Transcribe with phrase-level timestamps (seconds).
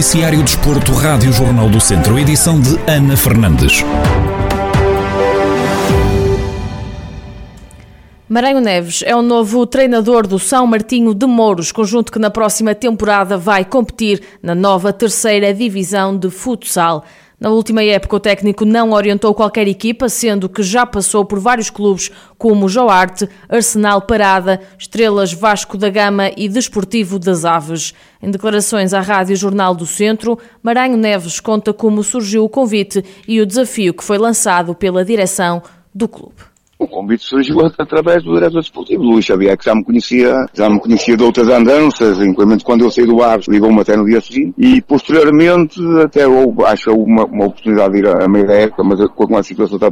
[0.00, 3.84] Noticiário Desporto, Rádio Jornal do Centro, edição de Ana Fernandes.
[8.26, 12.74] Maranhão Neves é o novo treinador do São Martinho de Mouros, conjunto que na próxima
[12.74, 17.04] temporada vai competir na nova terceira divisão de futsal.
[17.40, 21.70] Na última época, o técnico não orientou qualquer equipa, sendo que já passou por vários
[21.70, 27.94] clubes como Joarte, Arsenal Parada, Estrelas Vasco da Gama e Desportivo das Aves.
[28.22, 33.40] Em declarações à Rádio Jornal do Centro, Maranhão Neves conta como surgiu o convite e
[33.40, 35.62] o desafio que foi lançado pela direção
[35.94, 36.49] do clube.
[36.80, 40.80] O convite surgiu através do diretor desportivo, Luís Xavier, que já me conhecia, já me
[40.80, 44.54] conhecia de outras andanças, inclusive quando eu saí do Aves, ligou-me até no dia seguinte,
[44.56, 48.82] e posteriormente até houve, acho uma, uma oportunidade de ir a, a meio da época,
[48.82, 49.90] mas com a situação da,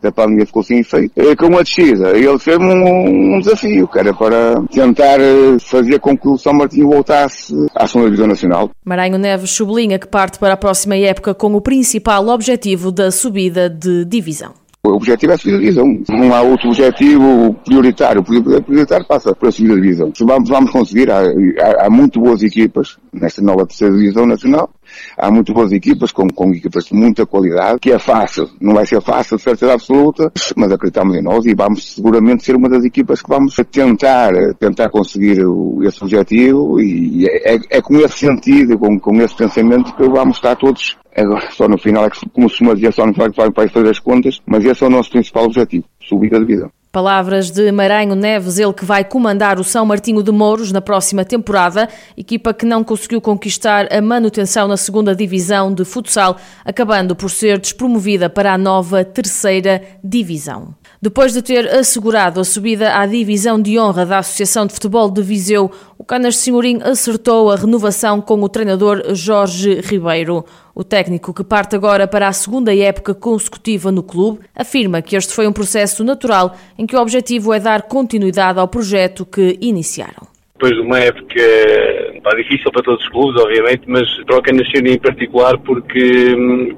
[0.00, 2.16] da pandemia ficou sem efeito, com uma descida.
[2.16, 6.52] Ele fez-me um, um, desafio, que era para tentar eh, fazer com que o São
[6.52, 8.70] Martinho voltasse à segunda divisão nacional.
[8.84, 13.68] Maranhão Neves sublinha que parte para a próxima época com o principal objetivo da subida
[13.68, 14.52] de divisão.
[14.88, 16.02] O objetivo é a subida de divisão.
[16.08, 18.20] Não há outro objetivo prioritário.
[18.20, 20.12] O prioritário passa por a subida de divisão.
[20.20, 21.10] Vamos, vamos conseguir.
[21.10, 24.70] Há, há, há, muito boas equipas nesta nova terceira divisão nacional.
[25.16, 28.48] Há muito boas equipas, com, com equipas de muita qualidade, que é fácil.
[28.60, 32.56] Não vai ser fácil, de certeza absoluta, mas acreditamos em nós e vamos seguramente ser
[32.56, 35.38] uma das equipas que vamos tentar, tentar conseguir
[35.82, 40.36] esse objetivo e é, é, é com esse sentido, com, com esse pensamento que vamos
[40.36, 43.30] estar todos Agora, só no final é que, como se dizer, só no final é
[43.30, 46.70] que vai fazer as contas, mas esse é o nosso principal objetivo, subir a divisão.
[46.90, 51.22] Palavras de Maranhão Neves, ele que vai comandar o São Martinho de Mouros na próxima
[51.22, 57.30] temporada, equipa que não conseguiu conquistar a manutenção na segunda divisão de futsal, acabando por
[57.30, 60.74] ser despromovida para a nova terceira divisão.
[61.00, 65.22] Depois de ter assegurado a subida à divisão de honra da Associação de Futebol de
[65.22, 70.44] Viseu, o Canas de Senhorim acertou a renovação com o treinador Jorge Ribeiro.
[70.78, 75.32] O técnico, que parte agora para a segunda época consecutiva no clube, afirma que este
[75.32, 80.37] foi um processo natural em que o objetivo é dar continuidade ao projeto que iniciaram
[80.58, 81.40] depois de uma época
[82.22, 86.36] pá, difícil para todos os clubes, obviamente, mas para o Canascione em particular porque,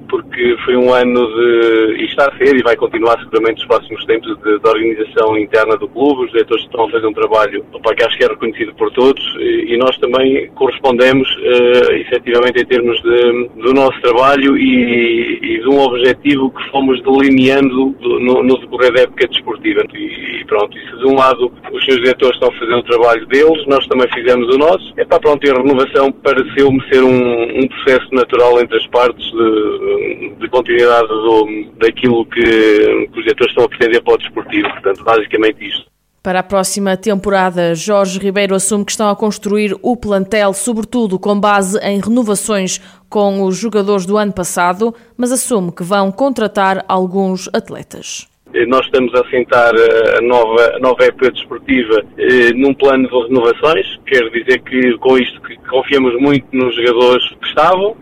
[0.09, 4.05] porque foi um ano de, e está a ser e vai continuar seguramente nos próximos
[4.05, 7.95] tempos de, de organização interna do clube, os diretores estão a fazer um trabalho pá,
[7.95, 12.67] que acho que é reconhecido por todos e, e nós também correspondemos uh, efetivamente em
[12.67, 18.59] termos de, do nosso trabalho e, e de um objetivo que fomos delineando no, no
[18.59, 19.83] decorrer da época desportiva.
[19.95, 23.27] E, e pronto, isso de um lado os seus diretores estão a fazer o trabalho
[23.27, 24.93] deles, nós também fizemos o nosso.
[24.97, 30.35] É para pronto, a renovação pareceu-me ser um, um, processo natural entre as partes de,
[30.41, 34.69] de continuidade do, daquilo que, que os diretores estão a pretender para o desportivo.
[34.71, 35.89] Portanto, basicamente isto.
[36.23, 41.39] Para a próxima temporada, Jorge Ribeiro assume que estão a construir o plantel, sobretudo com
[41.39, 47.49] base em renovações com os jogadores do ano passado, mas assume que vão contratar alguns
[47.55, 48.30] atletas.
[48.55, 53.09] Eh, nós estamos a assentar eh, a nova, a nova época desportiva eh, num plano
[53.09, 57.97] de renovações, quer dizer que com isto que confiamos muito nos jogadores que estavam,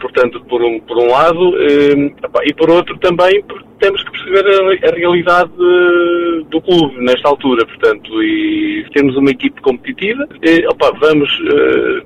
[0.00, 1.54] portanto, por um, por um lado,
[2.44, 5.50] e por outro também porque temos que perceber a, a realidade
[6.48, 11.30] do clube nesta altura, portanto, e temos uma equipe competitiva, e, opa, vamos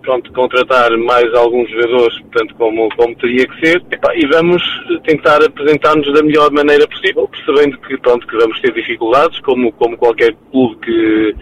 [0.02, 3.82] pronto, contratar mais alguns jogadores, portanto, como, como teria que ser,
[4.14, 4.62] e vamos
[5.04, 9.96] tentar apresentar-nos da melhor maneira possível, percebendo que, pronto, que vamos ter dificuldades, como, como
[9.96, 11.34] qualquer clube que,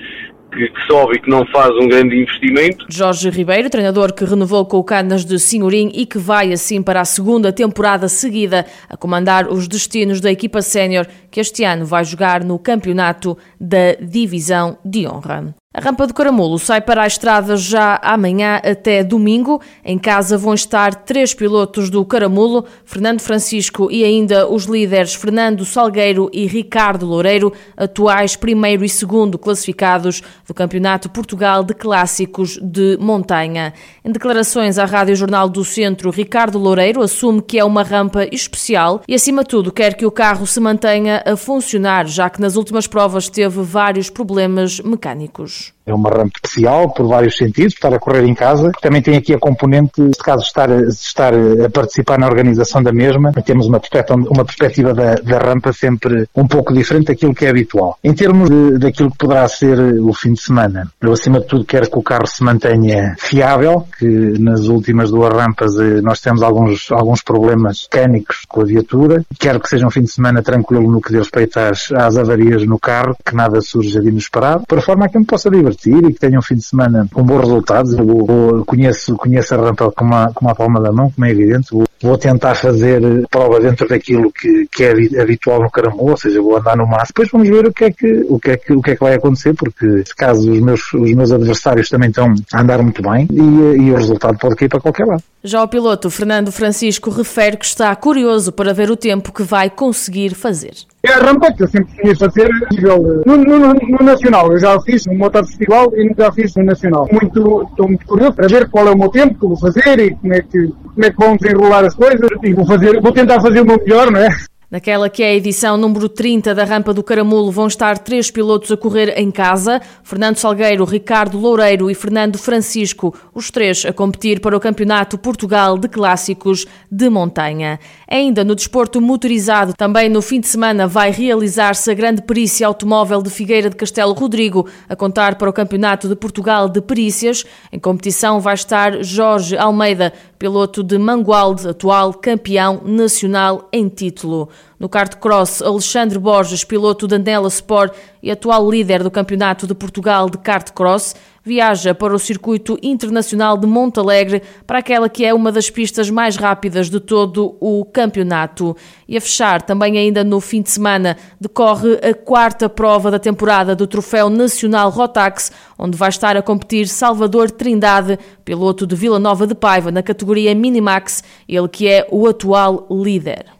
[0.52, 2.86] que, que, sobe e que não faz um grande investimento.
[2.88, 7.00] Jorge Ribeiro, treinador que renovou com o Canas de Senhorim e que vai assim para
[7.00, 12.04] a segunda temporada seguida a comandar os destinos da equipa sénior que este ano vai
[12.04, 15.54] jogar no campeonato da Divisão de Honra.
[15.76, 19.60] A rampa do Caramulo sai para a estrada já amanhã até domingo.
[19.84, 25.64] Em casa vão estar três pilotos do Caramulo, Fernando Francisco e ainda os líderes Fernando
[25.64, 32.96] Salgueiro e Ricardo Loureiro, atuais primeiro e segundo classificados do Campeonato Portugal de Clássicos de
[33.00, 33.74] Montanha.
[34.04, 39.02] Em declarações à Rádio Jornal do Centro, Ricardo Loureiro assume que é uma rampa especial
[39.08, 42.54] e, acima de tudo, quer que o carro se mantenha a funcionar, já que nas
[42.54, 45.83] últimas provas teve vários problemas mecânicos anos.
[45.86, 48.72] É uma rampa especial, por vários sentidos, estar a correr em casa.
[48.80, 53.32] Também tem aqui a componente, neste caso, estar, estar a participar na organização da mesma.
[53.44, 57.50] Temos uma perspectiva, uma perspectiva da, da rampa sempre um pouco diferente daquilo que é
[57.50, 57.98] habitual.
[58.02, 61.64] Em termos de, daquilo que poderá ser o fim de semana, eu, acima de tudo,
[61.66, 64.06] quero que o carro se mantenha fiável, que
[64.38, 69.22] nas últimas duas rampas eh, nós temos alguns, alguns problemas mecânicos com a viatura.
[69.38, 72.64] Quero que seja um fim de semana tranquilo no que diz respeito às, às avarias
[72.64, 76.12] no carro, que nada surja de inesperado, para forma a que me possa divertir e
[76.12, 77.92] que tenham um fim de semana com bons resultados.
[77.92, 81.26] Eu vou, vou, conheço, conheço a rampa com uma, com uma palma da mão, como
[81.26, 81.68] é evidente.
[81.72, 83.00] Vou, vou tentar fazer
[83.30, 87.08] prova dentro daquilo que, que é habitual no caramulo, ou seja, vou andar no máximo.
[87.08, 89.02] Depois vamos ver o que é que, o que, é que, o que, é que
[89.02, 93.02] vai acontecer, porque se caso os meus, os meus adversários também estão a andar muito
[93.02, 95.22] bem e, e o resultado pode cair para qualquer lado.
[95.42, 99.68] Já o piloto Fernando Francisco refere que está curioso para ver o tempo que vai
[99.68, 100.74] conseguir fazer.
[101.06, 104.50] É a rampa que eu sempre queria fazer nível, no, no, no, Nacional.
[104.50, 107.06] Eu já fiz no Motor Festival e já fiz no Nacional.
[107.12, 110.14] Muito, estou muito curioso para ver qual é o meu tempo que vou fazer e
[110.14, 112.30] como é que, como é que vão desenrolar as coisas.
[112.42, 114.28] E vou, fazer, vou tentar fazer o meu melhor, não é?
[114.74, 118.72] Naquela que é a edição número 30 da Rampa do Caramulo vão estar três pilotos
[118.72, 124.40] a correr em casa: Fernando Salgueiro, Ricardo Loureiro e Fernando Francisco, os três a competir
[124.40, 127.78] para o Campeonato Portugal de Clássicos de Montanha.
[128.10, 133.22] Ainda no desporto motorizado, também no fim de semana vai realizar-se a Grande Perícia Automóvel
[133.22, 137.44] de Figueira de Castelo Rodrigo, a contar para o Campeonato de Portugal de Perícias.
[137.72, 140.12] Em competição vai estar Jorge Almeida,
[140.44, 144.50] piloto de Mangualde, atual campeão nacional em título.
[144.78, 149.74] No kart cross, Alexandre Borges, piloto da Nela Sport e atual líder do Campeonato de
[149.74, 155.32] Portugal de kart cross, viaja para o circuito internacional de Montalegre, para aquela que é
[155.32, 158.76] uma das pistas mais rápidas de todo o campeonato.
[159.06, 163.76] E a fechar, também ainda no fim de semana, decorre a quarta prova da temporada
[163.76, 169.46] do Troféu Nacional Rotax, onde vai estar a competir Salvador Trindade, piloto de Vila Nova
[169.46, 173.54] de Paiva, na categoria Minimax, ele que é o atual líder.